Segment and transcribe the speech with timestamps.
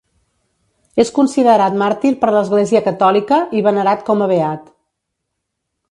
[1.03, 4.77] És considerat màrtir per l'Església Catòlica i venerat com a beat.